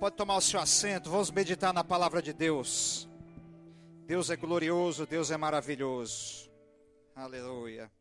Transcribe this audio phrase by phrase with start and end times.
[0.00, 3.06] Pode tomar o seu assento, vamos meditar na palavra de Deus.
[4.06, 6.50] Deus é glorioso, Deus é maravilhoso.
[7.14, 7.92] Aleluia.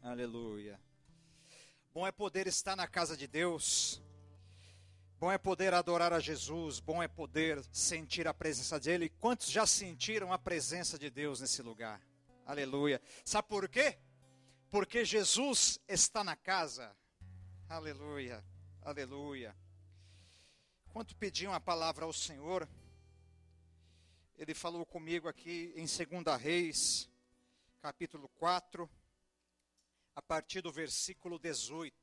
[0.00, 0.80] Aleluia.
[1.92, 4.02] Bom é poder estar na casa de Deus.
[5.20, 9.10] Bom é poder adorar a Jesus, bom é poder sentir a presença dele.
[9.10, 12.00] Quantos já sentiram a presença de Deus nesse lugar?
[12.46, 13.02] Aleluia.
[13.22, 13.98] Sabe por quê?
[14.70, 16.96] Porque Jesus está na casa.
[17.68, 18.42] Aleluia.
[18.80, 19.54] Aleluia.
[20.92, 22.68] Quando pediam a palavra ao Senhor,
[24.36, 27.08] ele falou comigo aqui em 2 Reis,
[27.80, 28.88] capítulo 4,
[30.14, 31.96] a partir do versículo 18.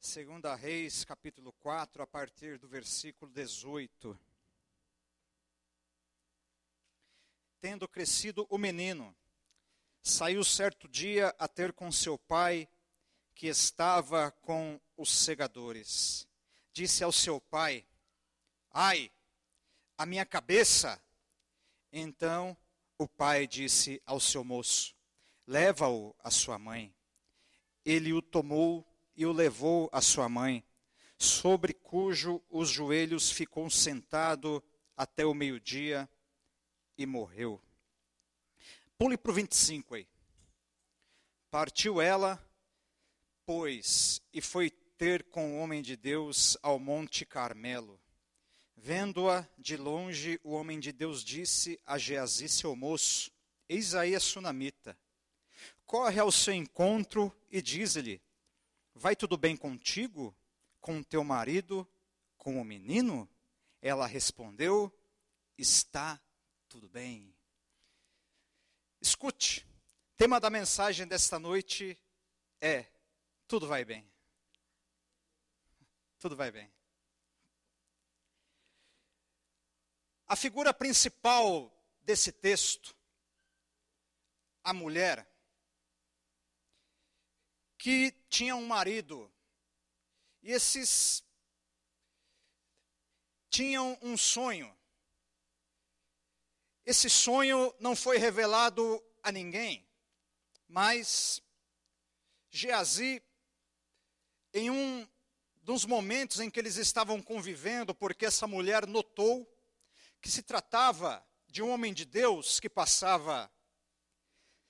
[0.00, 4.18] 2 Reis, capítulo 4, a partir do versículo 18.
[7.60, 9.14] Tendo crescido o menino,
[10.02, 12.68] saiu certo dia a ter com seu pai,
[13.32, 16.26] que estava com os segadores
[16.74, 17.86] disse ao seu pai:
[18.70, 19.10] Ai,
[19.96, 21.00] a minha cabeça.
[21.92, 22.56] Então
[22.98, 24.94] o pai disse ao seu moço:
[25.46, 26.92] Leva-o à sua mãe.
[27.84, 30.64] Ele o tomou e o levou à sua mãe,
[31.16, 34.62] sobre cujo os joelhos ficou sentado
[34.96, 36.10] até o meio-dia
[36.98, 37.62] e morreu.
[38.98, 40.08] Pule para o 25 aí.
[41.50, 42.44] Partiu ela,
[43.44, 48.00] pois, e foi ter com o homem de Deus ao Monte Carmelo.
[48.76, 53.32] Vendo-a de longe, o homem de Deus disse a Geazi, seu moço:
[53.68, 54.96] Eis aí a sunamita.
[55.86, 58.20] Corre ao seu encontro e diz-lhe:
[58.94, 60.34] Vai tudo bem contigo?
[60.80, 61.88] Com teu marido?
[62.36, 63.28] Com o menino?
[63.80, 64.92] Ela respondeu:
[65.56, 66.20] Está
[66.68, 67.34] tudo bem.
[69.00, 69.66] Escute,
[70.16, 71.98] tema da mensagem desta noite
[72.60, 72.86] é:
[73.46, 74.13] Tudo vai bem
[76.24, 76.72] tudo vai bem.
[80.26, 81.70] A figura principal
[82.00, 82.96] desse texto,
[84.62, 85.30] a mulher,
[87.76, 89.30] que tinha um marido,
[90.42, 91.22] e esses
[93.50, 94.74] tinham um sonho.
[96.86, 98.82] Esse sonho não foi revelado
[99.22, 99.86] a ninguém,
[100.66, 101.42] mas
[102.48, 103.22] Geazi,
[104.54, 105.06] em um
[105.64, 109.50] dos momentos em que eles estavam convivendo, porque essa mulher notou
[110.20, 113.50] que se tratava de um homem de Deus que passava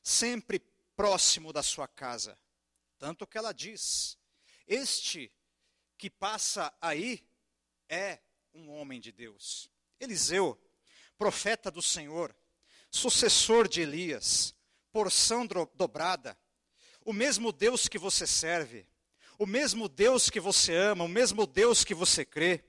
[0.02, 0.60] sempre
[0.94, 2.38] próximo da sua casa.
[2.96, 4.16] Tanto que ela diz:
[4.68, 5.32] Este
[5.98, 7.28] que passa aí
[7.88, 8.20] é
[8.54, 9.68] um homem de Deus.
[9.98, 10.56] Eliseu,
[11.18, 12.34] profeta do Senhor,
[12.88, 14.54] sucessor de Elias,
[14.92, 15.44] porção
[15.74, 16.38] dobrada,
[17.04, 18.86] o mesmo Deus que você serve,
[19.38, 22.62] o mesmo Deus que você ama, o mesmo Deus que você crê,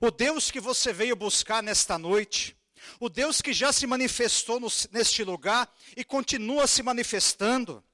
[0.00, 2.56] o Deus que você veio buscar nesta noite,
[2.98, 7.84] o Deus que já se manifestou no, neste lugar e continua se manifestando,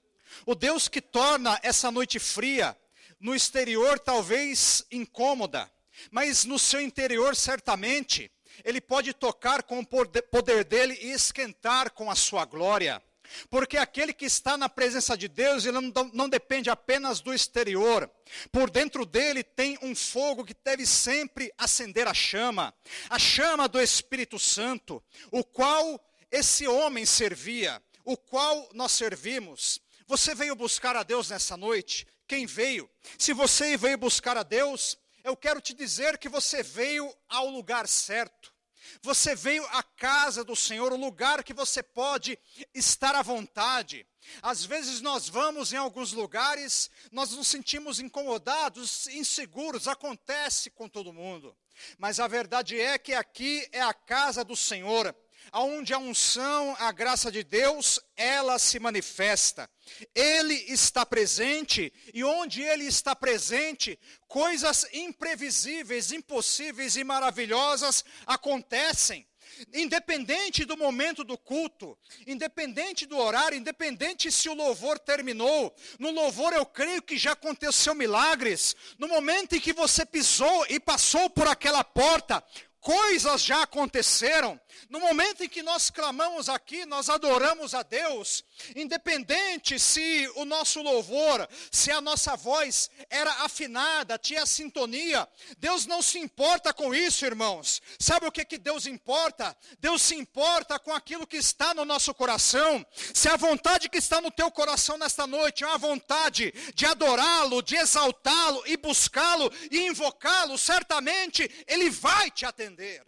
[0.46, 2.76] o Deus que torna essa noite fria,
[3.18, 5.70] no exterior talvez incômoda,
[6.10, 8.30] mas no seu interior certamente,
[8.64, 13.02] ele pode tocar com o poder dele e esquentar com a sua glória.
[13.48, 18.10] Porque aquele que está na presença de Deus, ele não, não, depende apenas do exterior.
[18.50, 22.74] Por dentro dele tem um fogo que deve sempre acender a chama,
[23.08, 26.00] a chama do Espírito Santo, o qual
[26.30, 29.80] esse homem servia, o qual nós servimos.
[30.06, 32.06] Você veio buscar a Deus nessa noite?
[32.26, 32.88] Quem veio?
[33.18, 37.88] Se você veio buscar a Deus, eu quero te dizer que você veio ao lugar
[37.88, 38.53] certo.
[39.02, 42.38] Você veio à casa do Senhor, o lugar que você pode
[42.74, 44.06] estar à vontade.
[44.42, 51.12] Às vezes nós vamos em alguns lugares, nós nos sentimos incomodados, inseguros, acontece com todo
[51.12, 51.56] mundo.
[51.98, 55.14] Mas a verdade é que aqui é a casa do Senhor,
[55.52, 59.68] aonde a unção, a graça de Deus, ela se manifesta.
[60.14, 69.26] Ele está presente e onde ele está presente, coisas imprevisíveis, impossíveis e maravilhosas acontecem.
[69.72, 71.96] Independente do momento do culto,
[72.26, 77.94] independente do horário, independente se o louvor terminou, no louvor eu creio que já aconteceu
[77.94, 78.74] milagres.
[78.98, 82.42] No momento em que você pisou e passou por aquela porta,
[82.84, 84.60] coisas já aconteceram.
[84.90, 88.44] No momento em que nós clamamos aqui, nós adoramos a Deus,
[88.76, 95.26] independente se o nosso louvor, se a nossa voz era afinada, tinha sintonia,
[95.56, 97.80] Deus não se importa com isso, irmãos.
[97.98, 99.56] Sabe o que, que Deus importa?
[99.80, 102.84] Deus se importa com aquilo que está no nosso coração.
[103.14, 107.62] Se a vontade que está no teu coração nesta noite é uma vontade de adorá-lo,
[107.62, 113.06] de exaltá-lo e buscá-lo e invocá-lo, certamente Ele vai te atender entender.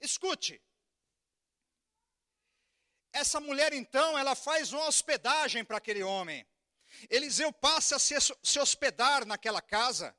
[0.00, 0.62] Escute.
[3.12, 6.46] Essa mulher então, ela faz uma hospedagem para aquele homem.
[7.10, 10.16] Eliseu passa a se, se hospedar naquela casa.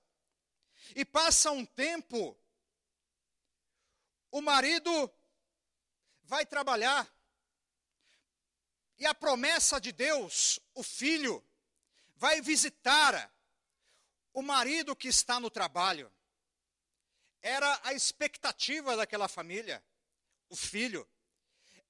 [0.95, 2.37] E passa um tempo,
[4.31, 5.11] o marido
[6.23, 7.09] vai trabalhar.
[8.97, 11.43] E a promessa de Deus, o filho,
[12.15, 13.33] vai visitar
[14.33, 16.14] o marido que está no trabalho
[17.45, 19.83] era a expectativa daquela família,
[20.49, 21.07] o filho,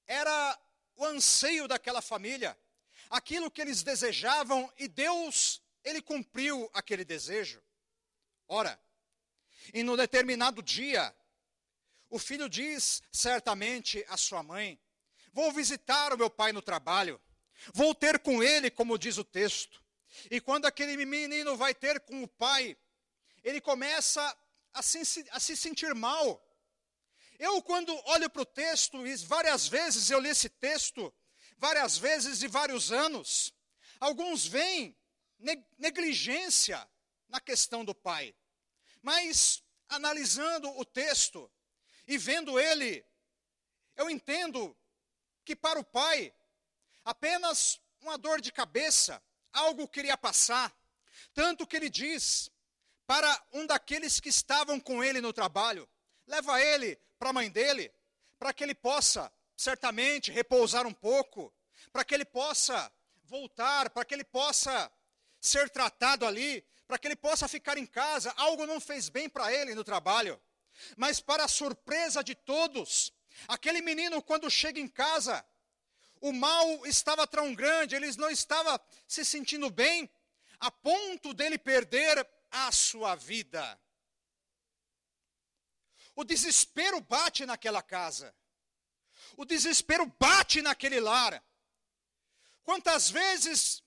[0.06, 0.60] era
[0.94, 2.54] o anseio daquela família,
[3.08, 7.64] aquilo que eles desejavam e Deus, ele cumpriu aquele desejo.
[8.46, 8.78] Ora,
[9.72, 11.16] e no determinado dia,
[12.10, 14.78] o filho diz certamente à sua mãe:
[15.32, 17.18] Vou visitar o meu pai no trabalho,
[17.72, 19.82] vou ter com ele, como diz o texto.
[20.30, 22.76] E quando aquele menino vai ter com o pai,
[23.42, 24.36] ele começa
[24.76, 26.42] a se, a se sentir mal.
[27.38, 31.12] Eu, quando olho para o texto, várias vezes eu li esse texto,
[31.56, 33.54] várias vezes e vários anos,
[33.98, 34.96] alguns veem
[35.78, 36.78] negligência
[37.28, 38.34] na questão do pai.
[39.02, 41.50] Mas, analisando o texto
[42.06, 43.04] e vendo ele,
[43.96, 44.76] eu entendo
[45.44, 46.34] que para o pai,
[47.04, 50.74] apenas uma dor de cabeça, algo queria passar.
[51.32, 52.50] Tanto que ele diz:
[53.06, 55.88] para um daqueles que estavam com ele no trabalho.
[56.26, 57.92] Leva ele para a mãe dele,
[58.38, 61.52] para que ele possa, certamente, repousar um pouco,
[61.92, 62.92] para que ele possa
[63.24, 64.90] voltar, para que ele possa
[65.40, 68.32] ser tratado ali, para que ele possa ficar em casa.
[68.36, 70.40] Algo não fez bem para ele no trabalho.
[70.96, 73.12] Mas, para a surpresa de todos,
[73.48, 75.44] aquele menino, quando chega em casa,
[76.20, 80.10] o mal estava tão grande, ele não estava se sentindo bem,
[80.58, 83.80] a ponto dele perder a sua vida.
[86.14, 88.34] O desespero bate naquela casa.
[89.36, 91.42] O desespero bate naquele lar.
[92.62, 93.82] Quantas vezes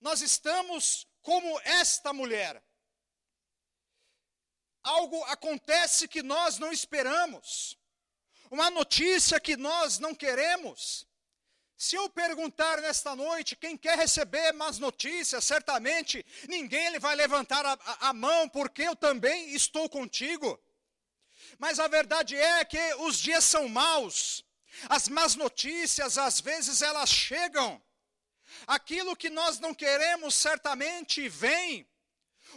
[0.00, 2.62] nós estamos como esta mulher?
[4.82, 7.78] Algo acontece que nós não esperamos,
[8.50, 11.08] uma notícia que nós não queremos,
[11.84, 17.62] se eu perguntar nesta noite quem quer receber más notícias, certamente ninguém ele vai levantar
[17.66, 20.58] a, a, a, mão, porque eu também estou contigo.
[21.58, 24.42] Mas a verdade é que os dias são maus,
[24.88, 27.82] as más notícias às vezes elas chegam,
[28.66, 31.86] aquilo que nós não queremos certamente vem.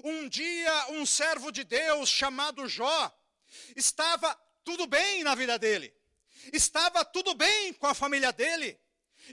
[0.06, 3.14] Um dia, um servo de Deus chamado Jó,
[3.76, 4.34] estava
[4.64, 5.94] tudo bem na vida dele,
[6.54, 8.80] estava tudo bem com a família dele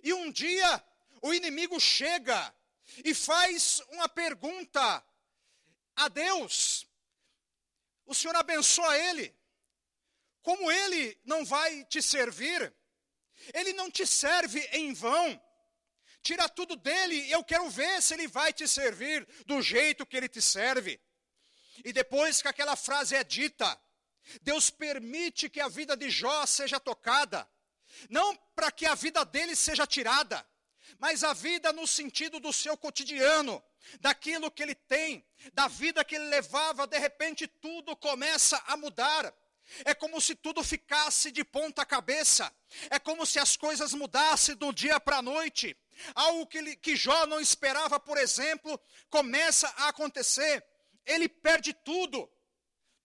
[0.03, 0.85] e um dia
[1.23, 2.55] o inimigo chega
[3.05, 5.05] e faz uma pergunta
[5.97, 6.87] a Deus.
[8.07, 9.35] O Senhor abençoa ele.
[10.43, 12.73] Como ele não vai te servir,
[13.55, 15.41] ele não te serve em vão.
[16.23, 20.29] Tira tudo dele, eu quero ver se ele vai te servir do jeito que ele
[20.29, 21.01] te serve.
[21.85, 23.79] E depois que aquela frase é dita,
[24.43, 27.49] Deus permite que a vida de Jó seja tocada.
[28.09, 30.47] Não para que a vida dele seja tirada,
[30.99, 33.63] mas a vida no sentido do seu cotidiano,
[34.01, 39.33] daquilo que ele tem, da vida que ele levava, de repente tudo começa a mudar.
[39.85, 42.53] É como se tudo ficasse de ponta cabeça.
[42.91, 45.77] É como se as coisas mudassem do dia para a noite.
[46.15, 50.65] Algo que, que Jó não esperava, por exemplo, começa a acontecer.
[51.07, 52.31] Ele perde tudo.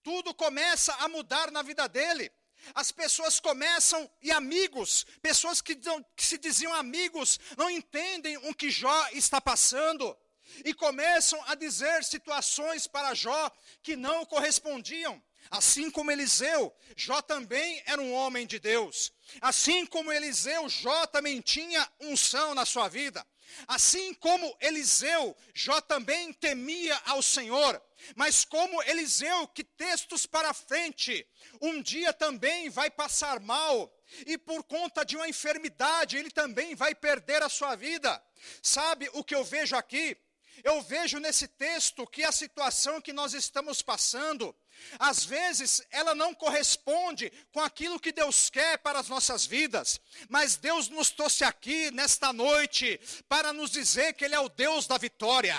[0.02, 2.30] Tudo começa a mudar na vida dele.
[2.74, 8.70] As pessoas começam, e amigos, pessoas que, que, se diziam amigos, não entendem o que
[8.70, 10.16] Jó está passando,
[10.64, 13.50] e começam a dizer situações para Jó
[13.82, 15.22] que não correspondiam.
[15.50, 19.12] Assim como Eliseu, Jó também era um homem de Deus.
[19.40, 23.26] Assim como Eliseu, Jó também tinha unção na sua vida.
[23.66, 27.80] Assim como Eliseu, Jó também temia ao Senhor.
[28.16, 31.26] Mas como Eliseu, que textos para frente,
[31.60, 33.92] um dia também vai passar mal,
[34.26, 38.22] e por conta de uma enfermidade, ele também vai perder a sua vida.
[38.62, 40.16] Sabe o que eu vejo aqui?
[40.64, 44.54] Eu vejo nesse texto que a situação que nós estamos passando
[44.98, 50.56] às vezes ela não corresponde com aquilo que Deus quer para as nossas vidas, mas
[50.56, 54.98] Deus nos trouxe aqui nesta noite para nos dizer que Ele é o Deus da
[54.98, 55.56] vitória,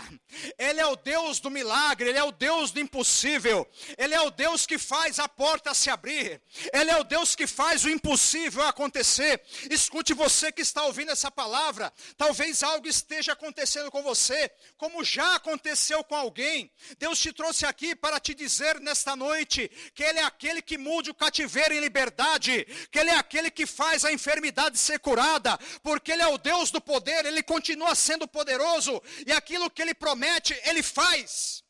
[0.58, 3.68] Ele é o Deus do milagre, Ele é o Deus do impossível,
[3.98, 6.42] Ele é o Deus que faz a porta se abrir,
[6.74, 9.42] Ele é o Deus que faz o impossível acontecer.
[9.70, 15.36] Escute você que está ouvindo essa palavra, talvez algo esteja acontecendo com você, como já
[15.36, 16.72] aconteceu com alguém.
[16.98, 21.10] Deus te trouxe aqui para te dizer nesta noite que Ele é aquele que mude
[21.10, 26.12] o cativeiro em liberdade, que Ele é aquele que faz a enfermidade ser curada, porque
[26.12, 30.60] Ele é o Deus do poder, Ele continua sendo poderoso e aquilo que Ele promete,
[30.64, 31.64] Ele faz.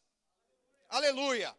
[0.90, 1.56] Aleluia,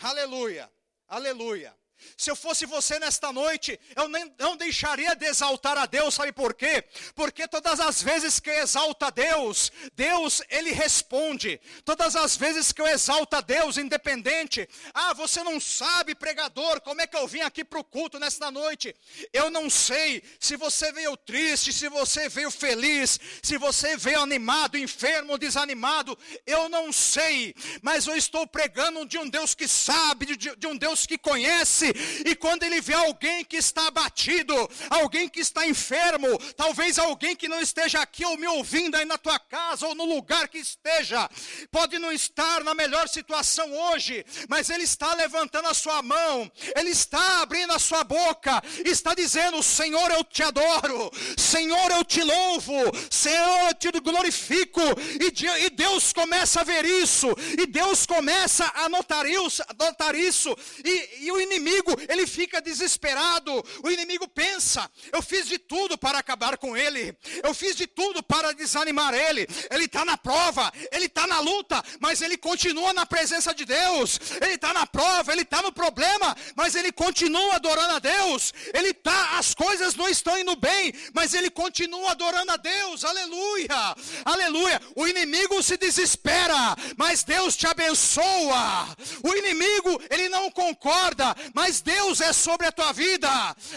[0.00, 0.70] aleluia,
[1.08, 1.85] aleluia.
[2.16, 6.32] Se eu fosse você nesta noite, eu nem, não deixaria de exaltar a Deus, sabe
[6.32, 6.84] por quê?
[7.14, 11.60] Porque todas as vezes que eu exalto a Deus, Deus, Ele responde.
[11.84, 17.00] Todas as vezes que eu exalto a Deus, independente, ah, você não sabe, pregador, como
[17.00, 18.94] é que eu vim aqui para o culto nesta noite?
[19.32, 24.78] Eu não sei se você veio triste, se você veio feliz, se você veio animado,
[24.78, 30.56] enfermo, desanimado, eu não sei, mas eu estou pregando de um Deus que sabe, de,
[30.56, 31.85] de um Deus que conhece
[32.24, 34.54] e quando ele vê alguém que está abatido,
[34.90, 36.26] alguém que está enfermo,
[36.56, 40.04] talvez alguém que não esteja aqui ou me ouvindo aí na tua casa ou no
[40.04, 41.28] lugar que esteja,
[41.70, 46.90] pode não estar na melhor situação hoje, mas ele está levantando a sua mão, ele
[46.90, 52.74] está abrindo a sua boca, está dizendo: Senhor, eu te adoro, Senhor, eu te louvo,
[53.10, 54.80] Senhor, eu te glorifico,
[55.20, 57.28] e Deus começa a ver isso,
[57.58, 62.60] e Deus começa a notar isso, notar isso e, e o inimigo inimigo, ele fica
[62.60, 63.52] desesperado.
[63.82, 68.22] O inimigo pensa: eu fiz de tudo para acabar com ele, eu fiz de tudo
[68.22, 69.46] para desanimar ele.
[69.70, 74.18] Ele está na prova, ele está na luta, mas ele continua na presença de Deus.
[74.40, 78.52] Ele está na prova, ele está no problema, mas ele continua adorando a Deus.
[78.72, 83.04] Ele está, as coisas não estão indo bem, mas ele continua adorando a Deus.
[83.04, 84.80] Aleluia, aleluia.
[84.94, 88.96] O inimigo se desespera, mas Deus te abençoa.
[89.22, 93.28] O inimigo, ele não concorda, mas mas Deus é sobre a tua vida.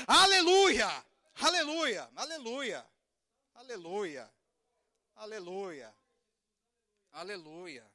[0.06, 0.88] Aleluia,
[1.34, 2.88] aleluia, aleluia,
[3.56, 4.32] aleluia,
[5.16, 5.96] aleluia,
[7.12, 7.92] aleluia,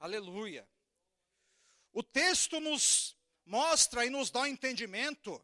[0.00, 0.68] aleluia.
[1.92, 3.16] O texto nos
[3.46, 5.40] mostra e nos dá um entendimento.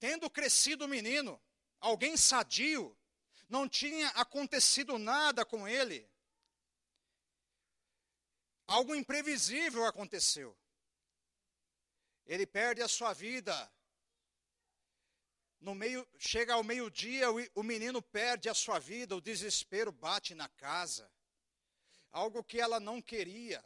[0.00, 1.40] Tendo crescido o menino,
[1.78, 2.98] alguém sadio,
[3.48, 6.10] não tinha acontecido nada com ele.
[8.66, 10.58] Algo imprevisível aconteceu
[12.30, 13.68] ele perde a sua vida.
[15.60, 20.48] No meio, chega ao meio-dia, o, menino perde a sua vida, o desespero bate na
[20.48, 21.10] casa.
[22.12, 23.64] Algo que ela não queria,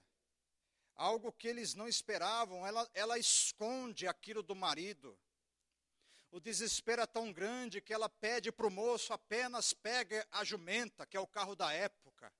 [0.94, 5.16] algo que eles não esperavam, ela, ela esconde aquilo do marido.
[6.30, 11.04] O desespero é tão grande que ela pede para o moço apenas pegue a jumenta,
[11.04, 12.32] que é o carro da época.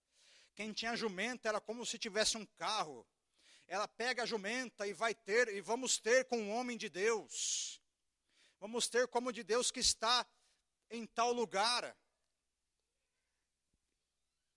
[0.54, 3.06] Quem tinha jumenta era como se tivesse um carro
[3.66, 7.82] ela pega a jumenta e vai ter, e vamos ter com um homem de Deus.
[8.60, 10.26] Vamos ter como de Deus que está
[10.90, 11.96] em tal lugar.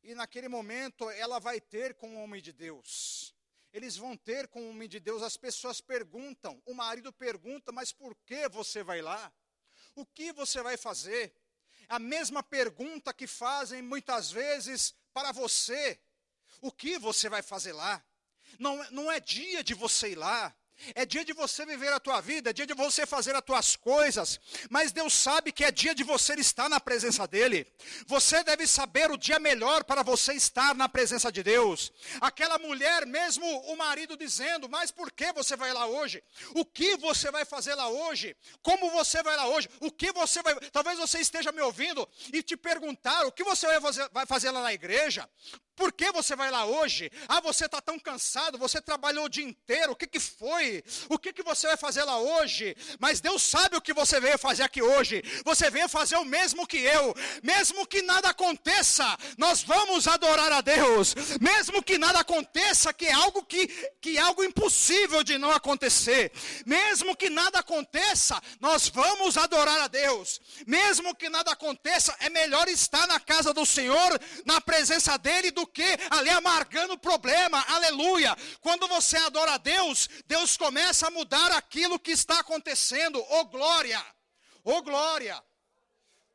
[0.04, 3.36] E naquele momento ela vai ter com o homem de Deus.
[3.74, 5.22] Eles vão ter com o homem de Deus.
[5.22, 9.34] As pessoas perguntam, o marido pergunta, mas por que você vai lá?
[9.96, 11.36] O que você vai fazer?
[11.90, 16.00] A mesma pergunta que fazem muitas vezes para você:
[16.62, 18.04] o que você vai fazer lá?
[18.60, 20.54] Não, não é dia de você ir lá.
[20.94, 23.76] É dia de você viver a tua vida, é dia de você fazer as tuas
[23.76, 24.40] coisas,
[24.70, 27.66] mas Deus sabe que é dia de você estar na presença dEle.
[28.06, 31.92] Você deve saber o dia melhor para você estar na presença de Deus.
[32.22, 36.24] Aquela mulher, mesmo o marido dizendo, mas por que você vai lá hoje?
[36.54, 38.38] O que você vai fazer lá hoje?
[38.62, 39.68] Como você vai lá hoje?
[39.80, 40.54] O que você vai.
[40.70, 43.68] Talvez você esteja me ouvindo e te perguntar o que você
[44.12, 45.28] vai fazer lá na igreja.
[45.78, 47.12] Por que você vai lá hoje?
[47.28, 50.84] Ah, você está tão cansado, você trabalhou o dia inteiro, o que, que foi?
[51.08, 52.76] O que, que você vai fazer lá hoje?
[53.00, 55.24] Mas Deus sabe o que você veio fazer aqui hoje.
[55.46, 57.14] Você veio fazer o mesmo que eu.
[57.44, 59.06] Mesmo que nada aconteça,
[59.38, 61.14] nós vamos adorar a Deus.
[61.40, 63.68] Mesmo que nada aconteça, que é algo que,
[64.02, 66.32] que é algo impossível de não acontecer.
[66.66, 70.42] Mesmo que nada aconteça, nós vamos adorar a Deus.
[70.66, 75.67] Mesmo que nada aconteça, é melhor estar na casa do Senhor, na presença dEle, do
[75.68, 78.36] que ali amargando o problema, aleluia.
[78.62, 84.04] Quando você adora a Deus, Deus começa a mudar aquilo que está acontecendo, oh glória,
[84.64, 85.42] oh glória,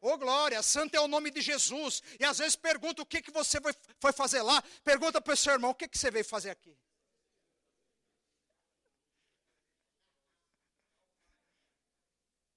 [0.04, 2.02] Ô oh, glória, santo é o nome de Jesus.
[2.18, 3.58] E às vezes pergunta o que, que você
[4.00, 4.60] foi fazer lá.
[4.82, 6.76] Pergunta para o seu irmão, o que, que você veio fazer aqui?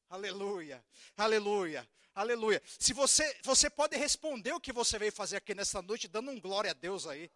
[0.09, 0.83] Aleluia,
[1.15, 2.61] aleluia, aleluia.
[2.79, 6.39] Se você, você pode responder o que você veio fazer aqui nessa noite, dando um
[6.39, 7.29] glória a Deus aí.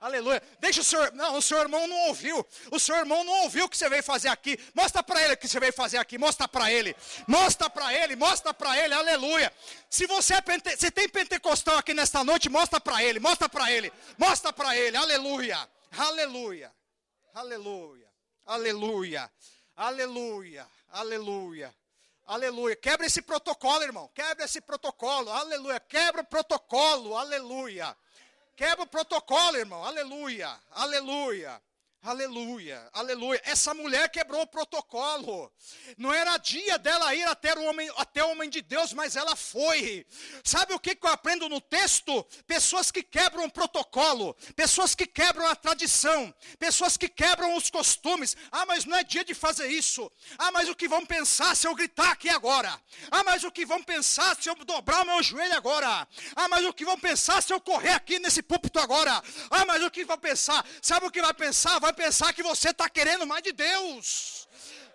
[0.00, 0.42] Aleluia.
[0.60, 1.12] Deixa o senhor.
[1.12, 2.46] Não, o seu irmão não ouviu.
[2.70, 4.58] O seu irmão não ouviu o que você veio fazer aqui.
[4.74, 6.16] Mostra para ele o que você veio fazer aqui.
[6.16, 6.96] Mostra para ele.
[7.28, 8.16] Mostra para ele.
[8.16, 8.94] Mostra para ele.
[8.94, 9.52] Aleluia.
[9.90, 10.74] Se você é pente...
[10.78, 13.20] se tem pentecostal aqui nesta noite, mostra para ele.
[13.20, 13.92] Mostra para ele.
[14.16, 14.96] Mostra para ele.
[14.96, 15.68] Aleluia.
[15.92, 16.72] Aleluia.
[17.34, 18.10] Aleluia.
[18.46, 19.30] Aleluia.
[19.76, 20.66] Aleluia.
[20.88, 21.74] Aleluia.
[22.30, 22.76] Aleluia.
[22.76, 24.08] Quebra esse protocolo, irmão.
[24.14, 25.32] Quebra esse protocolo.
[25.32, 25.80] Aleluia.
[25.80, 27.16] Quebra o protocolo.
[27.16, 27.96] Aleluia.
[28.54, 29.82] Quebra o protocolo, irmão.
[29.84, 30.56] Aleluia.
[30.70, 31.60] Aleluia.
[32.02, 33.42] Aleluia, aleluia.
[33.44, 35.52] Essa mulher quebrou o protocolo.
[35.98, 39.36] Não era dia dela ir até o homem, até o homem de Deus, mas ela
[39.36, 40.06] foi.
[40.42, 42.24] Sabe o que, que eu aprendo no texto?
[42.46, 48.34] Pessoas que quebram o protocolo, pessoas que quebram a tradição, pessoas que quebram os costumes.
[48.50, 50.10] Ah, mas não é dia de fazer isso.
[50.38, 52.80] Ah, mas o que vão pensar se eu gritar aqui agora?
[53.10, 56.08] Ah, mas o que vão pensar se eu dobrar o meu joelho agora?
[56.34, 59.22] Ah, mas o que vão pensar se eu correr aqui nesse púlpito agora?
[59.50, 60.64] Ah, mas o que vão pensar?
[60.80, 61.78] Sabe o que vai pensar?
[61.78, 64.48] Vai vai pensar que você está querendo mais de Deus.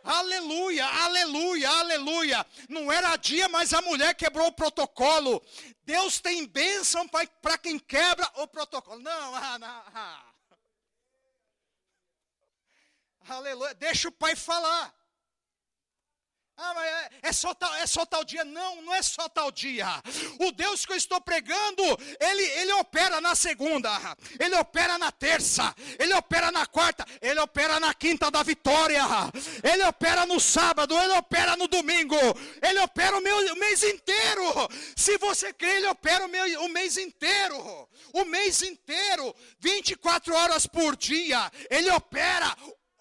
[0.04, 2.46] Aleluia, aleluia, aleluia.
[2.70, 5.44] Não era dia, mas a mulher quebrou o protocolo.
[5.84, 9.02] Deus tem bênção para quem quebra o protocolo.
[9.02, 10.26] Não, ah, não ah.
[13.28, 13.74] Aleluia.
[13.74, 14.94] Deixa o pai falar.
[16.58, 18.46] Ah, mas é, é, só tal, é só tal dia.
[18.46, 19.88] Não, não é só tal dia.
[20.40, 21.84] O Deus que eu estou pregando,
[22.20, 23.90] ele, ele opera na segunda,
[24.40, 29.04] ele opera na terça, ele opera na quarta, ele opera na quinta da vitória,
[29.64, 32.16] ele opera no sábado, ele opera no domingo,
[32.62, 34.44] ele opera o, meu, o mês inteiro.
[34.96, 40.66] Se você crê, ele opera o, meu, o mês inteiro, o mês inteiro, 24 horas
[40.66, 42.56] por dia, ele opera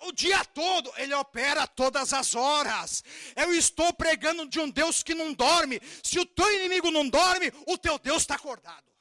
[0.07, 3.03] o dia todo, ele opera todas as horas.
[3.37, 5.81] Eu estou pregando de um Deus que não dorme.
[6.03, 8.93] Se o teu inimigo não dorme, o teu Deus está acordado.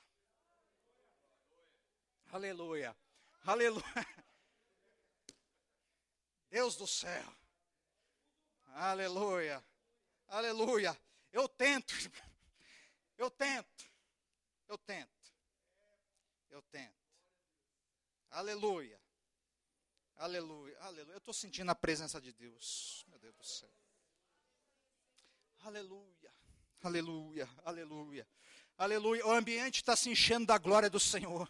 [2.32, 2.96] Aleluia,
[3.46, 4.08] aleluia.
[6.50, 7.36] Deus do céu,
[8.74, 9.64] aleluia,
[10.28, 10.98] aleluia.
[11.32, 11.94] Eu tento,
[13.18, 13.86] eu tento,
[14.68, 15.34] eu tento,
[16.52, 17.04] eu tento.
[18.34, 19.00] Aleluia.
[20.18, 21.14] Aleluia, aleluia.
[21.14, 23.06] Eu estou sentindo a presença de Deus.
[23.10, 23.70] Meu Deus do céu.
[25.60, 26.34] Aleluia,
[26.82, 28.28] aleluia, aleluia.
[28.78, 29.26] Aleluia.
[29.26, 31.50] O ambiente está se enchendo da glória do Senhor.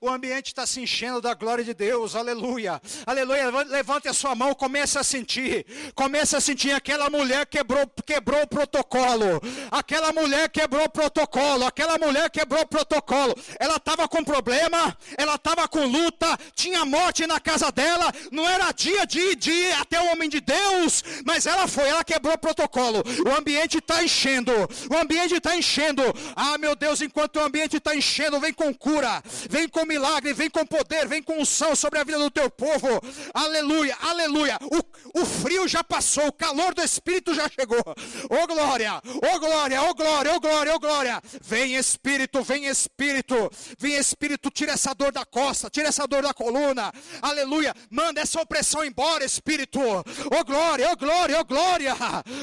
[0.00, 3.50] O ambiente está se enchendo da glória de Deus, aleluia, aleluia.
[3.64, 6.72] Levante a sua mão, comece a sentir, comece a sentir.
[6.72, 12.66] Aquela mulher quebrou, quebrou o protocolo, aquela mulher quebrou o protocolo, aquela mulher quebrou o
[12.66, 13.34] protocolo.
[13.58, 18.12] Ela estava com problema, ela estava com luta, tinha morte na casa dela.
[18.30, 22.34] Não era dia de, ir até o homem de Deus, mas ela foi, ela quebrou
[22.34, 23.02] o protocolo.
[23.26, 24.52] O ambiente está enchendo,
[24.90, 26.02] o ambiente está enchendo.
[26.36, 29.22] Ah, meu Deus, enquanto o ambiente está enchendo, vem com cura
[29.55, 33.00] vem com milagre, vem com poder, vem com unção sobre a vida do teu povo.
[33.32, 34.58] Aleluia, aleluia.
[34.62, 37.82] O, o frio já passou, o calor do Espírito já chegou.
[38.28, 41.22] Oh glória, oh glória, oh glória, oh glória, oh glória.
[41.42, 46.34] Vem Espírito, vem Espírito, vem Espírito, tira essa dor da costa, tira essa dor da
[46.34, 46.92] coluna.
[47.22, 49.80] Aleluia, manda essa opressão embora, Espírito.
[49.80, 51.96] Oh glória, oh glória, oh glória.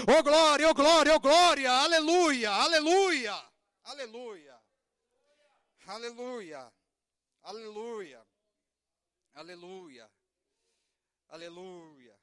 [0.07, 1.71] Oh glória, oh glória, oh glória.
[1.71, 3.35] Aleluia, aleluia,
[3.83, 4.63] aleluia.
[5.85, 6.71] Aleluia.
[7.43, 8.25] Aleluia.
[9.33, 10.09] Aleluia.
[11.27, 12.19] Aleluia.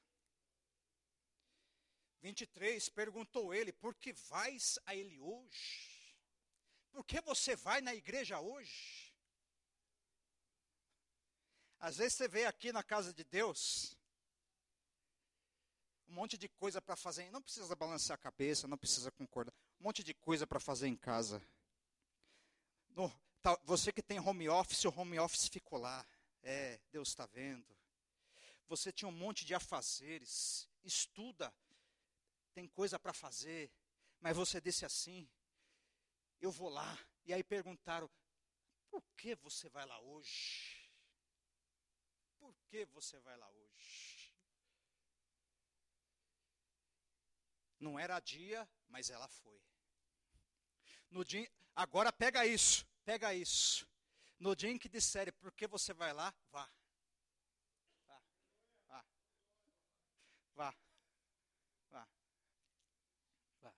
[2.23, 6.17] 23 perguntou ele: Por que vais a ele hoje?
[6.91, 9.15] Por que você vai na igreja hoje?
[11.79, 13.97] Às vezes você vê aqui na casa de Deus
[16.09, 19.85] um monte de coisa para fazer, não precisa balançar a cabeça, não precisa concordar, um
[19.85, 21.41] monte de coisa para fazer em casa.
[22.91, 23.09] No,
[23.65, 26.07] você que tem home office, o home office ficou lá.
[26.43, 27.77] É, Deus está vendo.
[28.69, 30.69] Você tinha um monte de afazeres.
[30.83, 31.53] Estuda.
[32.53, 33.71] Tem coisa para fazer.
[34.21, 35.29] Mas você disse assim:
[36.41, 36.99] Eu vou lá.
[37.25, 38.11] E aí perguntaram:
[38.91, 40.91] Por que você vai lá hoje?
[42.39, 44.35] Por que você vai lá hoje?
[47.79, 49.61] Não era dia, mas ela foi.
[51.11, 52.87] No dia, agora pega isso.
[53.05, 53.89] Pega isso.
[54.39, 56.71] No dia em que disserem por que você vai lá, vá.
[58.07, 58.23] Vá.
[58.87, 59.05] Vá.
[60.55, 60.75] Vá.
[61.91, 62.09] Vá.
[63.61, 63.75] Vá.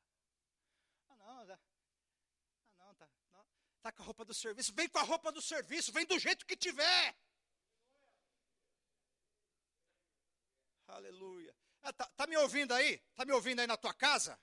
[1.08, 1.62] Ah, não,
[4.02, 4.72] roupa do serviço.
[4.74, 7.16] Vem com a roupa do serviço, vem do jeito que tiver.
[10.86, 11.54] Aleluia.
[11.82, 12.98] Ah, tá, tá, me ouvindo aí?
[13.14, 14.38] Tá me ouvindo aí na tua casa?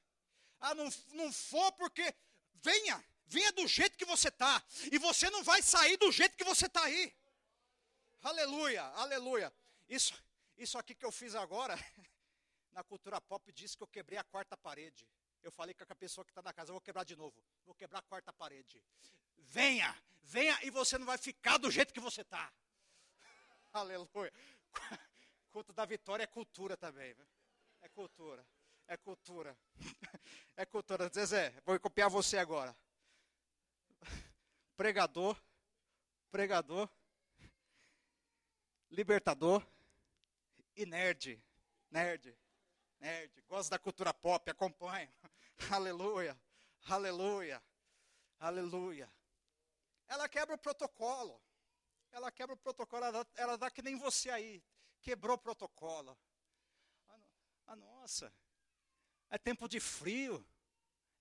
[0.60, 2.14] Ah, não, não for porque.
[2.62, 4.62] Venha, venha do jeito que você tá.
[4.92, 7.16] E você não vai sair do jeito que você tá aí.
[8.22, 9.54] Aleluia, aleluia.
[9.88, 10.14] Isso,
[10.58, 11.76] isso aqui que eu fiz agora,
[12.72, 15.08] na cultura pop, diz que eu quebrei a quarta parede.
[15.42, 17.42] Eu falei com a pessoa que está na casa, eu vou quebrar de novo.
[17.66, 18.84] Vou quebrar a quarta parede.
[19.38, 22.52] Venha, venha e você não vai ficar do jeito que você está.
[23.72, 24.34] Aleluia.
[25.52, 27.16] Culto da vitória é cultura também.
[27.82, 28.46] É cultura.
[28.86, 29.58] É cultura.
[30.58, 31.10] É cultura.
[31.10, 32.76] Zezé, vou copiar você agora.
[34.80, 35.38] Pregador,
[36.32, 36.90] pregador,
[38.90, 39.62] libertador
[40.74, 41.38] e nerd.
[41.92, 42.34] Nerd.
[42.98, 43.42] Nerd.
[43.42, 45.14] Gosto da cultura pop, acompanho.
[45.70, 46.42] Aleluia.
[46.86, 47.62] Aleluia.
[48.40, 49.12] Aleluia.
[50.08, 51.44] Ela quebra o protocolo.
[52.10, 53.04] Ela quebra o protocolo.
[53.04, 54.64] Ela dá, ela dá que nem você aí.
[55.02, 56.18] Quebrou o protocolo.
[57.10, 57.20] A,
[57.74, 58.34] a nossa.
[59.30, 60.42] É tempo de frio.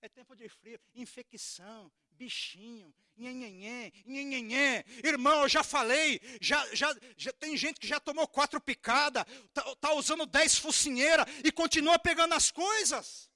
[0.01, 0.79] É tempo de frio.
[0.95, 4.83] Infecção, bichinho, nhenhenhé, nhenhenhé.
[5.03, 9.63] Irmão, eu já falei, já, já, já tem gente que já tomou quatro picadas, tá,
[9.77, 13.29] tá usando dez focinheiras e continua pegando as coisas.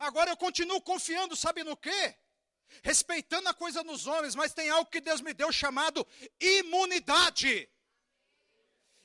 [0.00, 2.16] Agora eu continuo confiando, sabe no quê?
[2.82, 6.04] Respeitando a coisa nos homens, mas tem algo que Deus me deu chamado
[6.40, 7.70] imunidade.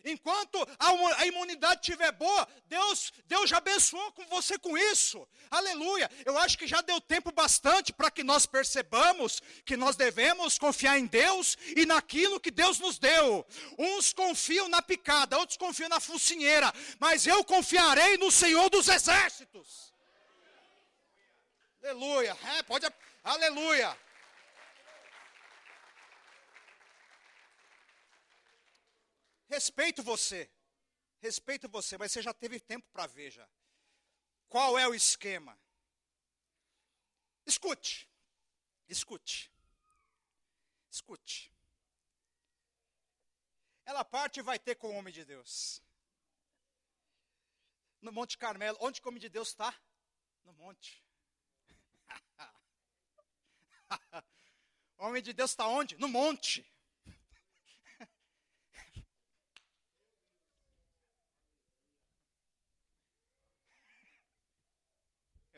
[0.08, 5.28] Enquanto a imunidade estiver boa, Deus, Deus já abençoou com você com isso.
[5.52, 6.10] Aleluia.
[6.26, 10.98] Eu acho que já deu tempo bastante para que nós percebamos que nós devemos confiar
[10.98, 13.46] em Deus e naquilo que Deus nos deu.
[13.78, 19.94] Uns confiam na picada, outros confiam na focinheira, mas eu confiarei no Senhor dos exércitos.
[21.84, 22.38] Aleluia.
[22.58, 22.88] É, pode.
[23.24, 24.07] Aleluia.
[29.48, 30.50] Respeito você.
[31.20, 33.50] Respeito você, mas você já teve tempo para ver já.
[34.48, 35.60] Qual é o esquema?
[37.46, 38.10] Escute.
[38.88, 39.52] Escute.
[40.90, 41.54] Escute.
[43.86, 45.82] Ela parte e vai ter com o homem de Deus.
[48.02, 48.78] No Monte Carmelo.
[48.82, 49.74] Onde o homem de Deus está?
[50.44, 51.04] No monte.
[54.98, 55.98] o homem de Deus está onde?
[55.98, 56.66] No monte.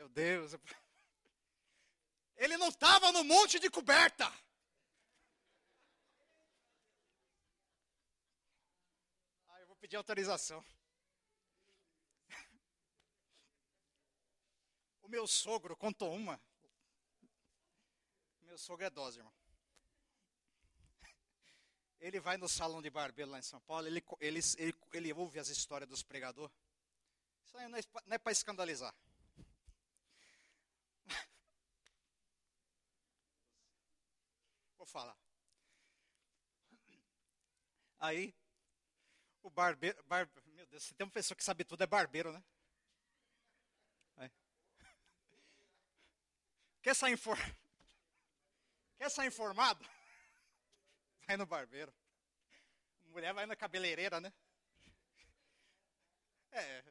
[0.09, 0.53] Deus.
[2.37, 4.25] Ele não estava no monte de coberta.
[9.47, 10.63] Ah, eu vou pedir autorização.
[15.01, 16.39] O meu sogro contou uma.
[18.43, 19.33] Meu sogro é dose, irmão.
[21.99, 25.39] Ele vai no salão de barbeiro lá em São Paulo, ele, ele, ele, ele ouve
[25.39, 26.55] as histórias dos pregadores.
[27.43, 28.93] Isso aí não é, é para escandalizar.
[34.89, 35.17] Falar.
[37.99, 38.33] Aí,
[39.41, 40.01] o barbeiro.
[40.05, 42.43] Bar, meu Deus, se tem uma pessoa que sabe tudo, é barbeiro, né?
[44.17, 44.31] Aí.
[46.81, 47.37] Quer sair, infor...
[48.97, 49.85] Quer sair informado?
[51.27, 51.93] Vai no barbeiro.
[53.07, 54.33] Mulher vai na cabeleireira, né?
[56.51, 56.83] É.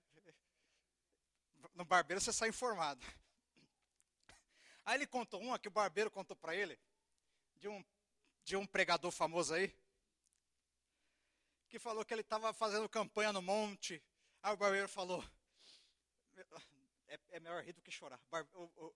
[1.75, 3.05] No barbeiro você sai informado.
[4.85, 6.79] Aí ele contou uma que o barbeiro contou para ele
[7.59, 7.85] de um,
[8.45, 9.75] de um pregador famoso aí,
[11.69, 14.03] que falou que ele estava fazendo campanha no monte.
[14.43, 15.23] Aí o barbeiro falou:
[17.09, 18.21] é, é melhor rir do que chorar.
[18.31, 18.95] Bar, o, o,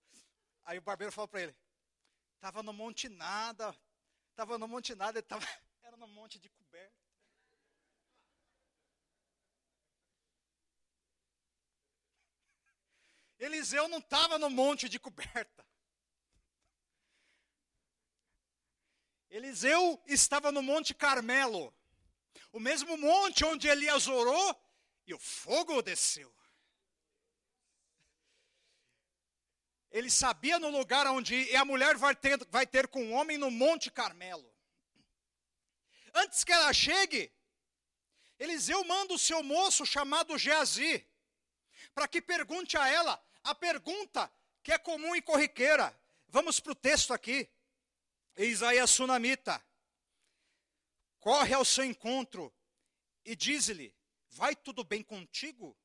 [0.64, 1.56] aí o barbeiro falou para ele:
[2.36, 3.76] estava no monte nada,
[4.30, 5.44] estava no monte nada, ele tava,
[5.82, 7.02] era no monte de coberta.
[13.38, 15.66] Eliseu não estava no monte de coberta.
[19.32, 21.74] Eliseu estava no Monte Carmelo,
[22.52, 24.54] o mesmo monte onde Elias orou
[25.06, 26.30] e o fogo desceu.
[29.90, 33.50] Ele sabia no lugar onde a mulher vai ter, vai ter com o homem no
[33.50, 34.54] Monte Carmelo.
[36.12, 37.32] Antes que ela chegue,
[38.38, 41.08] Eliseu manda o seu moço chamado Geazi,
[41.94, 44.30] para que pergunte a ela a pergunta
[44.62, 45.98] que é comum e corriqueira.
[46.28, 47.50] Vamos para o texto aqui.
[48.36, 49.64] Eis aí a sunamita.
[51.18, 52.52] Corre ao seu encontro
[53.24, 53.94] e diz-lhe:
[54.30, 55.76] Vai tudo bem contigo?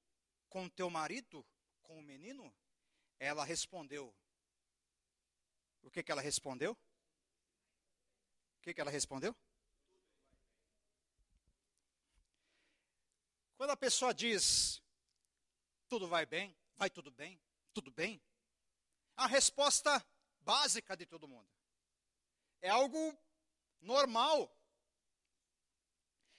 [0.50, 1.46] Com teu marido?
[1.84, 2.54] Com o menino?
[3.20, 4.16] Ela respondeu:
[5.82, 6.72] O que, que ela respondeu?
[6.72, 9.36] O que, que ela respondeu?
[13.58, 14.84] Quando a pessoa diz,
[15.90, 17.42] tudo vai bem, vai tudo bem,
[17.74, 18.22] tudo bem,
[19.16, 20.06] a resposta
[20.42, 21.57] básica de todo mundo.
[22.62, 23.18] É algo
[23.80, 24.54] normal.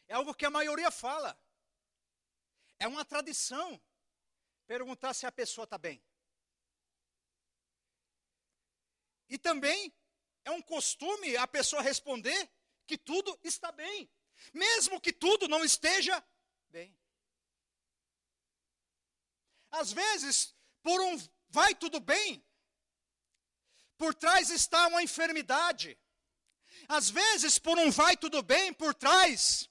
[0.06, 1.38] É algo que a maioria fala.
[2.78, 3.80] É uma tradição
[4.66, 6.02] perguntar se a pessoa está bem.
[9.28, 9.94] E também
[10.44, 12.50] é um costume a pessoa responder
[12.86, 14.10] que tudo está bem,
[14.52, 16.24] mesmo que tudo não esteja
[16.68, 16.96] bem.
[19.70, 21.18] Às vezes, por um
[21.50, 22.42] vai tudo bem,
[23.98, 25.98] por trás está uma enfermidade.
[26.88, 29.68] Às vezes, por um vai tudo bem, por trás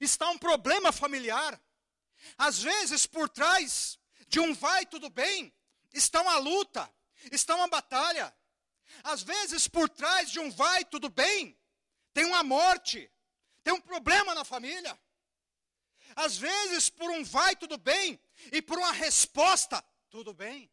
[0.00, 1.60] está um problema familiar.
[2.38, 3.98] Às vezes, por trás
[4.28, 5.52] de um vai tudo bem,
[5.92, 6.90] está uma luta,
[7.30, 8.34] está uma batalha.
[9.02, 11.58] Às vezes, por trás de um vai tudo bem,
[12.12, 13.10] tem uma morte,
[13.62, 14.98] tem um problema na família.
[16.16, 18.18] Às vezes, por um vai tudo bem
[18.52, 20.70] e por uma resposta, tudo bem.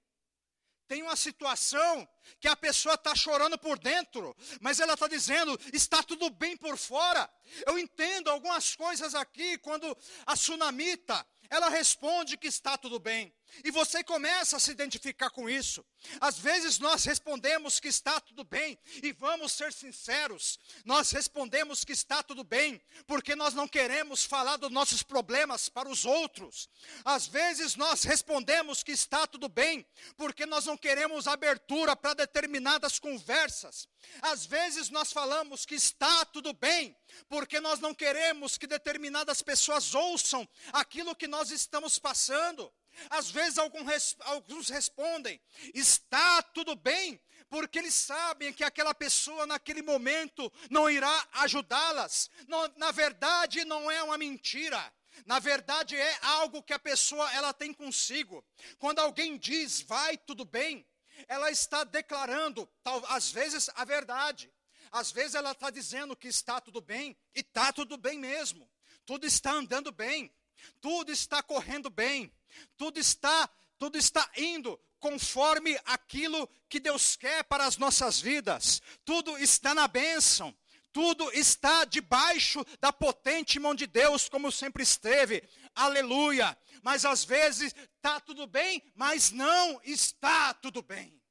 [0.92, 2.06] Tem uma situação
[2.38, 6.76] que a pessoa está chorando por dentro, mas ela está dizendo, está tudo bem por
[6.76, 7.30] fora.
[7.66, 13.34] Eu entendo algumas coisas aqui, quando a tsunamita, ela responde que está tudo bem.
[13.64, 15.86] E você começa a se identificar com isso.
[16.20, 21.94] Às vezes nós respondemos que está tudo bem, e vamos ser sinceros, nós respondemos que
[21.94, 26.70] está tudo bem, porque nós não queremos falar dos nossos problemas para os outros.
[27.06, 29.86] Às vezes nós respondemos que está tudo bem,
[30.18, 33.88] porque nós não queremos abertura para determinadas conversas.
[34.22, 36.96] Às vezes nós falamos que está tudo bem,
[37.30, 42.72] porque nós não queremos que determinadas pessoas ouçam aquilo que nós estamos passando.
[43.10, 45.42] Às vezes alguns, respondem,
[45.74, 52.30] está tudo bem, porque eles sabem que aquela pessoa naquele momento não irá ajudá-las.
[52.78, 54.94] Na verdade, não é uma mentira.
[55.26, 58.46] Na verdade, é algo que a pessoa ela tem consigo.
[58.80, 60.88] Quando alguém diz, vai tudo bem,
[61.28, 64.52] ela está declarando, tal, às vezes, a verdade.
[64.92, 68.70] Às vezes ela está dizendo que está tudo bem, e está tudo bem mesmo.
[69.06, 70.34] Tudo está andando bem,
[70.80, 72.32] tudo está correndo bem,
[72.78, 78.82] tudo está, tudo está indo conforme aquilo que Deus quer para as nossas vidas.
[79.04, 80.56] Tudo está na bênção.
[80.94, 85.42] Tudo está debaixo da potente mão de Deus, como sempre esteve.
[85.74, 86.58] Aleluia.
[86.84, 91.22] Mas às vezes está tudo bem, mas não está tudo bem.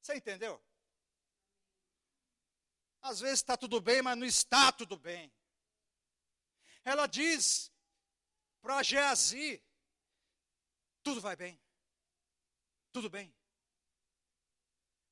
[0.00, 0.62] Você entendeu?
[3.00, 5.32] Às vezes está tudo bem, mas não está tudo bem.
[6.84, 7.72] Ela diz
[8.64, 9.62] para Geazi:
[11.02, 11.60] tudo vai bem,
[12.90, 13.32] tudo bem.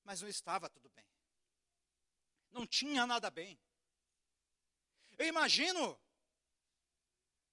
[0.02, 1.06] Mas não estava tudo bem.
[2.50, 3.60] Não tinha nada bem.
[5.18, 6.00] Eu imagino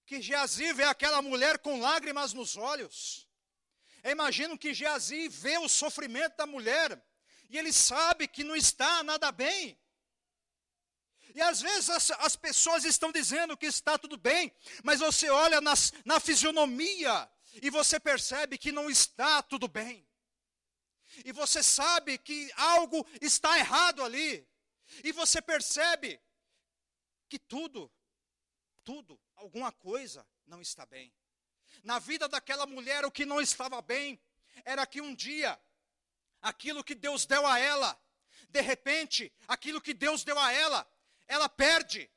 [0.05, 3.27] que Geazi vê aquela mulher com lágrimas nos olhos.
[4.01, 6.89] Eu imagino que Geazi vê o sofrimento da mulher
[7.49, 9.77] e ele sabe que não está nada bem.
[11.35, 14.51] E às vezes as, as, pessoas estão dizendo que está tudo bem,
[14.83, 17.29] mas você olha nas, na fisionomia
[17.61, 20.07] e você percebe que não está tudo bem.
[21.25, 24.47] E você sabe que algo está errado ali.
[25.03, 26.19] E você percebe
[27.27, 27.91] que tudo,
[28.83, 31.13] tudo, alguma coisa não está bem.
[31.83, 34.19] Na vida daquela mulher, o que não estava bem
[34.65, 35.59] era que um dia,
[36.41, 37.99] aquilo que Deus deu a ela,
[38.49, 40.87] de repente, aquilo que Deus deu a ela,
[41.29, 42.11] ela perde,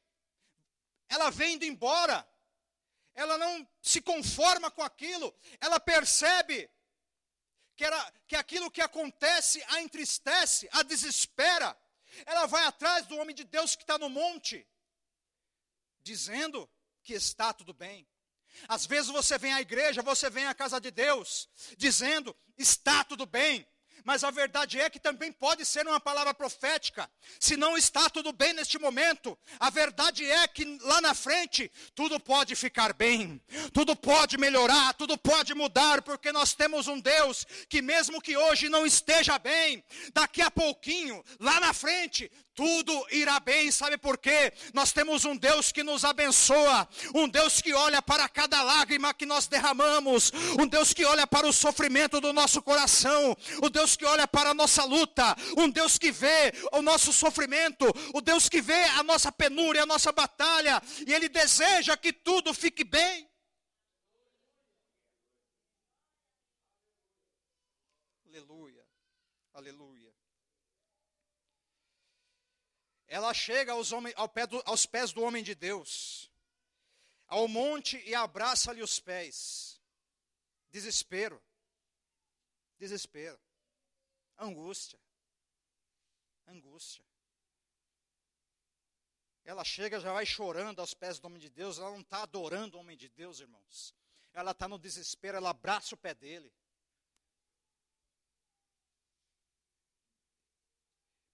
[1.09, 2.27] ela vem indo embora,
[3.15, 6.69] ela não se conforma com aquilo, ela percebe
[7.77, 11.79] que, era, que aquilo que acontece a entristece, a desespera,
[12.25, 14.67] ela vai atrás do homem de Deus que está no monte,
[16.03, 16.69] dizendo
[17.03, 18.09] que está tudo bem.
[18.67, 23.27] Às vezes você vem à igreja, você vem à casa de Deus, dizendo está tudo
[23.27, 23.67] bem,
[24.05, 27.09] mas a verdade é que também pode ser uma palavra profética.
[27.39, 32.19] Se não está tudo bem neste momento, a verdade é que lá na frente tudo
[32.19, 33.41] pode ficar bem,
[33.73, 38.69] tudo pode melhorar, tudo pode mudar, porque nós temos um Deus que, mesmo que hoje
[38.69, 44.53] não esteja bem, daqui a pouquinho, lá na frente, tudo irá bem, sabe por quê?
[44.75, 49.25] Nós temos um Deus que nos abençoa, um Deus que olha para cada lágrima que
[49.25, 54.05] nós derramamos, um Deus que olha para o sofrimento do nosso coração, o Deus que
[54.05, 58.61] olha para a nossa luta, um Deus que vê o nosso sofrimento, o Deus que
[58.61, 63.29] vê a nossa penúria, a nossa batalha, e Ele deseja que tudo fique bem.
[68.27, 68.85] Aleluia,
[69.55, 70.13] Aleluia.
[73.13, 76.33] Ela chega aos, homens, ao pé do, aos pés do homem de Deus,
[77.27, 79.79] ao monte e abraça-lhe os pés.
[80.71, 81.39] Desespero.
[82.79, 83.39] Desespero.
[84.39, 84.99] Angústia.
[86.47, 87.05] Angústia.
[89.45, 92.79] Ela chega, já vai chorando aos pés do homem de Deus, ela não está adorando
[92.79, 93.95] o homem de Deus, irmãos.
[94.33, 96.51] Ela está no desespero, ela abraça o pé dele.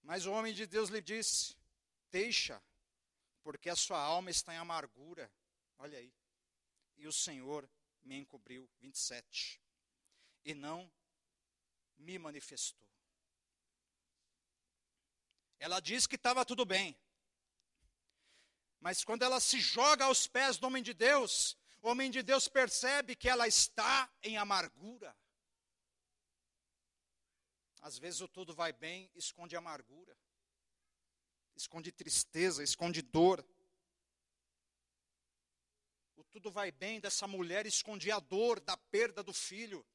[0.03, 1.57] Mas o homem de Deus lhe disse:
[2.11, 2.61] Deixa,
[3.43, 5.31] porque a sua alma está em amargura.
[5.77, 6.13] Olha aí.
[6.97, 7.69] E o Senhor
[8.03, 8.69] me encobriu.
[8.79, 9.61] 27.
[10.43, 10.91] E não
[11.97, 12.87] me manifestou.
[15.59, 16.97] Ela diz que estava tudo bem.
[18.79, 22.47] Mas quando ela se joga aos pés do homem de Deus, o homem de Deus
[22.47, 25.15] percebe que ela está em amargura.
[27.81, 30.17] Às vezes o tudo vai bem, esconde amargura,
[31.59, 33.45] esconde tristeza, esconde dor.
[36.15, 39.85] O tudo vai bem dessa mulher escondia a dor da perda do filho,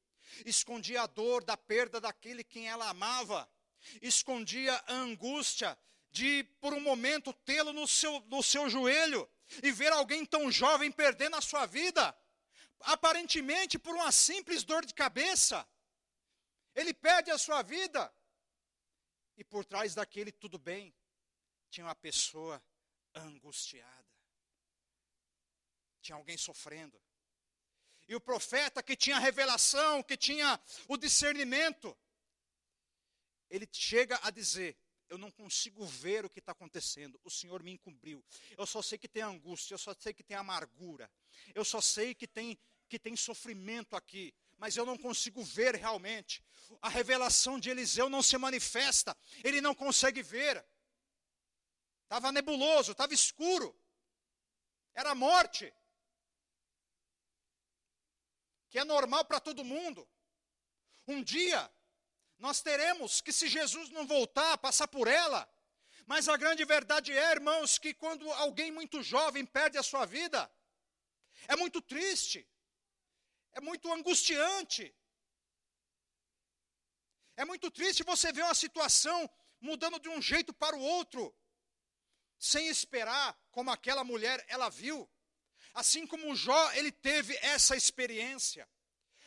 [0.45, 3.49] escondia a dor da perda daquele quem ela amava,
[3.99, 5.75] escondia a angústia
[6.11, 9.27] de, por um momento, tê-lo no seu, no seu joelho
[9.63, 12.15] e ver alguém tão jovem perdendo a sua vida,
[12.81, 15.67] aparentemente por uma simples dor de cabeça.
[16.75, 18.13] Ele perde a sua vida.
[19.35, 20.95] E por trás daquele tudo bem,
[21.69, 22.63] tinha uma pessoa
[23.13, 24.05] angustiada.
[26.01, 27.01] Tinha alguém sofrendo.
[28.07, 31.97] E o profeta que tinha revelação, que tinha o discernimento,
[33.49, 34.77] ele chega a dizer:
[35.09, 38.23] Eu não consigo ver o que está acontecendo, o Senhor me encobriu.
[38.57, 41.11] Eu só sei que tem angústia, eu só sei que tem amargura,
[41.55, 46.43] eu só sei que tem, que tem sofrimento aqui mas eu não consigo ver realmente.
[46.81, 50.63] A revelação de Eliseu não se manifesta, ele não consegue ver.
[52.15, 53.77] Estava nebuloso, estava escuro,
[54.93, 55.65] era morte,
[58.69, 60.09] que é normal para todo mundo.
[61.05, 61.69] Um dia,
[62.37, 65.45] nós teremos que, se Jesus não voltar, passar por ela.
[66.07, 70.49] Mas a grande verdade é, irmãos, que quando alguém muito jovem perde a sua vida,
[71.49, 72.47] é muito triste.
[73.51, 74.95] É muito angustiante.
[77.35, 81.35] É muito triste você ver uma situação mudando de um jeito para o outro,
[82.45, 85.09] sem esperar, como aquela mulher ela viu.
[85.73, 88.69] Assim como Jó, ele teve essa experiência.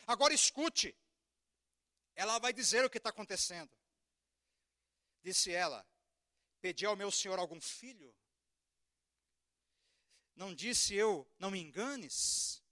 [0.07, 0.97] Agora escute,
[2.15, 3.71] ela vai dizer o que está acontecendo.
[5.21, 5.85] Disse ela:
[6.61, 8.15] Pedi ao meu senhor algum filho?
[10.35, 12.63] Não disse eu, não me enganes?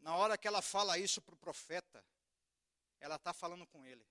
[0.00, 2.04] Na hora que ela fala isso para o profeta,
[2.98, 4.04] ela está falando com ele.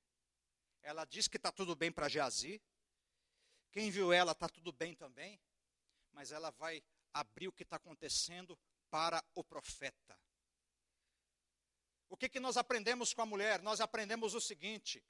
[0.81, 2.61] Ela diz que está tudo bem para Geazi.
[3.71, 5.39] Quem viu ela está tudo bem também.
[6.12, 8.57] Mas ela vai abrir o que está acontecendo
[8.89, 10.19] para o profeta.
[12.10, 13.62] O que, que nós aprendemos com a mulher?
[13.62, 15.03] Nós aprendemos o seguinte: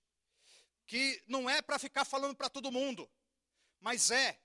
[0.85, 3.09] que não é para ficar falando para todo mundo,
[3.79, 4.39] mas é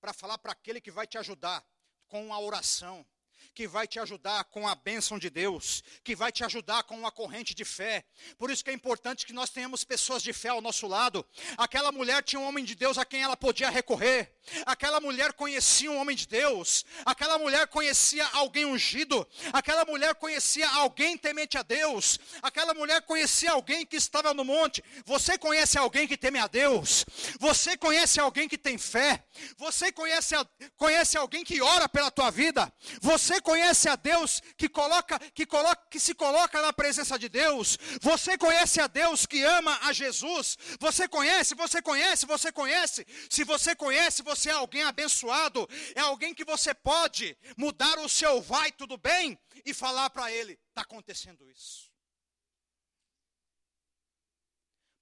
[0.00, 1.66] para falar para aquele que vai te ajudar
[2.06, 3.04] com a oração,
[3.54, 7.10] que vai te ajudar com a bênção de Deus, que vai te ajudar com uma
[7.10, 8.04] corrente de fé.
[8.38, 11.26] Por isso que é importante que nós tenhamos pessoas de fé ao nosso lado.
[11.56, 14.32] Aquela mulher tinha um homem de Deus a quem ela podia recorrer.
[14.66, 16.84] Aquela mulher conhecia um homem de Deus.
[17.04, 19.26] Aquela mulher conhecia alguém ungido.
[19.52, 22.18] Aquela mulher conhecia alguém temente a Deus.
[22.42, 24.82] Aquela mulher conhecia alguém que estava no monte.
[25.04, 27.04] Você conhece alguém que teme a Deus?
[27.40, 29.24] Você conhece alguém que tem fé?
[29.56, 30.34] Você conhece,
[30.76, 32.72] conhece alguém que ora pela tua vida?
[33.00, 37.76] Você conhece a Deus que coloca, que coloca, que se coloca na presença de Deus?
[38.00, 40.56] Você conhece a Deus que ama a Jesus?
[40.78, 41.54] Você conhece?
[41.54, 42.26] Você conhece?
[42.26, 43.06] Você conhece?
[43.28, 48.08] Se você conhece, você você é alguém abençoado, é alguém que você pode mudar o
[48.08, 51.90] seu vai tudo bem e falar para ele: está acontecendo isso.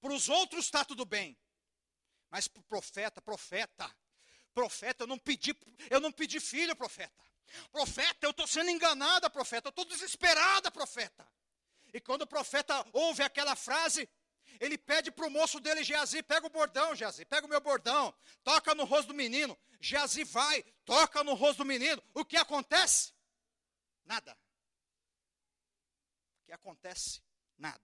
[0.00, 1.36] Para os outros está tudo bem,
[2.30, 3.96] mas para o profeta, profeta,
[4.54, 5.56] profeta, eu não pedi,
[5.90, 7.22] eu não pedi filho, profeta.
[7.70, 11.26] Profeta, eu estou sendo enganada, profeta, eu estou desesperada, profeta.
[11.92, 14.08] E quando o profeta ouve aquela frase,
[14.60, 18.14] ele pede para o moço dele, Geazi, pega o bordão, Geazi, pega o meu bordão,
[18.42, 19.58] toca no rosto do menino.
[19.80, 22.02] Geazi vai, toca no rosto do menino.
[22.14, 23.12] O que acontece?
[24.04, 24.36] Nada.
[26.40, 27.22] O que acontece?
[27.58, 27.82] Nada.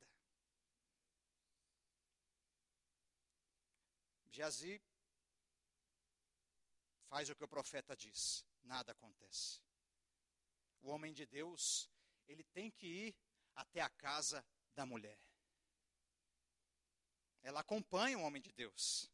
[4.31, 4.81] Geazi
[7.09, 9.61] faz o que o profeta diz, nada acontece.
[10.81, 11.91] O homem de Deus,
[12.27, 13.17] ele tem que ir
[13.55, 15.19] até a casa da mulher.
[17.43, 19.11] ela acompanha o homem de Deus.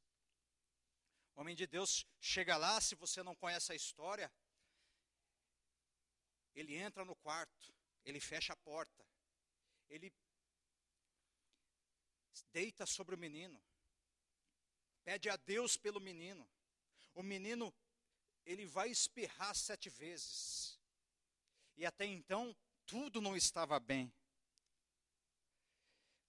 [1.34, 4.32] O homem de Deus chega lá, se você não conhece a história,
[6.54, 9.04] ele entra no quarto, ele fecha a porta,
[9.88, 10.12] ele
[12.52, 13.62] deita sobre o menino,
[15.04, 16.48] pede a Deus pelo menino.
[17.14, 17.72] O menino,
[18.44, 20.80] ele vai espirrar sete vezes.
[21.76, 22.56] E até então,
[22.86, 24.12] tudo não estava bem.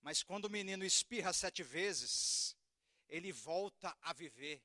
[0.02, 2.56] Mas quando o menino espirra sete vezes,
[3.08, 4.62] ele volta a viver.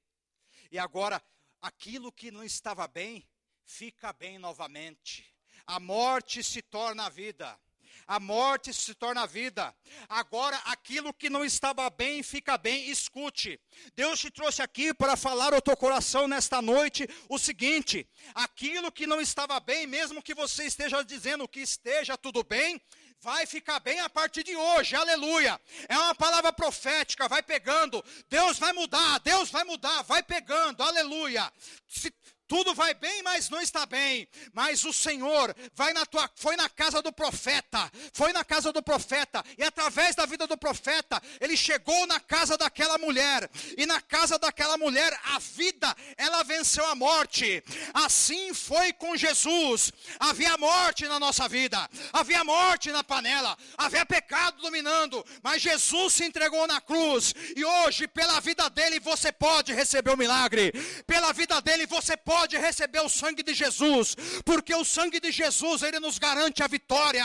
[0.71, 1.23] E agora,
[1.61, 3.29] aquilo que não estava bem,
[3.65, 5.35] fica bem novamente.
[5.67, 7.59] A morte se torna a vida
[8.07, 9.75] a morte se torna vida.
[10.09, 12.91] Agora, aquilo que não estava bem, fica bem.
[12.91, 13.61] Escute.
[13.95, 19.07] Deus te trouxe aqui para falar ao teu coração nesta noite o seguinte: aquilo que
[19.07, 22.81] não estava bem, mesmo que você esteja dizendo que esteja tudo bem,
[23.21, 25.61] vai ficar bem a partir de hoje, aleluia.
[25.89, 28.03] É uma palavra profética, vai pegando.
[28.29, 31.53] Deus vai mudar, Deus vai mudar, vai pegando, aleluia.
[31.87, 32.13] Se,
[32.51, 34.27] tudo vai bem, mas não está bem.
[34.53, 38.83] Mas o Senhor vai na tua, foi na casa do profeta, foi na casa do
[38.83, 43.49] profeta, e através da vida do profeta, ele chegou na casa daquela mulher,
[43.79, 47.63] e na casa daquela mulher, a vida, ela venceu a morte.
[47.95, 49.93] Assim foi com Jesus.
[50.19, 56.25] Havia morte na nossa vida, havia morte na panela, havia pecado dominando, mas Jesus se
[56.25, 60.73] entregou na cruz, e hoje, pela vida dele, você pode receber o milagre,
[61.07, 64.17] pela vida dele, você pode pode receber o sangue de Jesus,
[64.47, 67.25] porque o sangue de Jesus ele nos garante a vitória.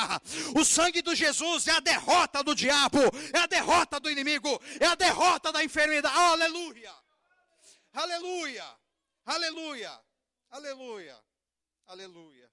[0.60, 3.00] O sangue de Jesus é a derrota do diabo,
[3.34, 6.14] é a derrota do inimigo, é a derrota da enfermidade.
[6.18, 6.94] Aleluia!
[7.94, 8.78] Aleluia!
[9.26, 10.06] Aleluia!
[10.50, 11.26] Aleluia!
[11.88, 12.52] Aleluia!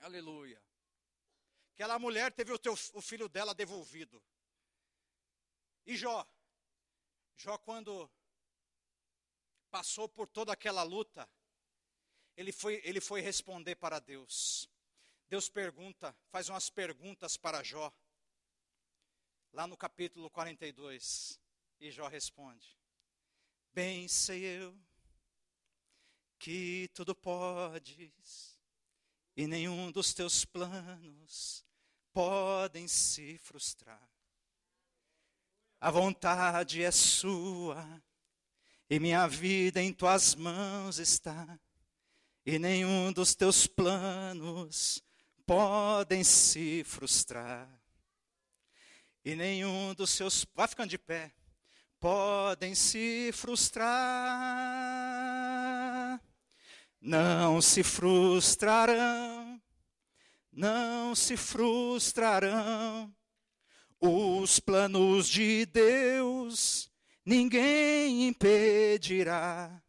[0.00, 0.62] Aleluia!
[1.74, 4.20] Aquela mulher teve o, teu, o filho dela devolvido.
[5.86, 6.26] E Jó?
[7.36, 8.10] Jó, quando
[9.70, 11.28] passou por toda aquela luta,
[12.36, 14.68] ele foi, ele foi responder para Deus.
[15.28, 17.92] Deus pergunta, faz umas perguntas para Jó,
[19.52, 21.40] lá no capítulo 42,
[21.80, 22.78] e Jó responde:
[23.72, 24.78] Bem sei eu
[26.38, 28.58] que tudo podes,
[29.36, 31.64] e nenhum dos teus planos
[32.12, 34.10] podem se frustrar.
[35.80, 38.02] A vontade é sua,
[38.88, 41.58] e minha vida em tuas mãos está
[42.44, 45.02] e nenhum dos teus planos
[45.46, 47.68] podem se frustrar.
[49.24, 50.44] E nenhum dos seus.
[50.54, 51.32] Vai ficando de pé.
[52.00, 53.90] Podem se frustrar.
[57.00, 59.60] Não se frustrarão.
[60.50, 63.14] Não se frustrarão.
[64.00, 66.90] Os planos de Deus
[67.24, 69.81] ninguém impedirá.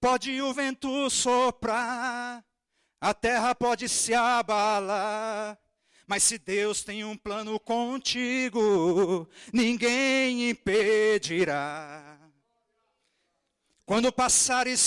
[0.00, 2.44] Pode o vento soprar,
[3.00, 5.58] a terra pode se abalar.
[6.06, 12.18] Mas se Deus tem um plano contigo, ninguém impedirá.
[13.84, 14.76] Quando passares